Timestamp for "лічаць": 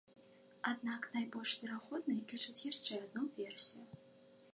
2.31-2.65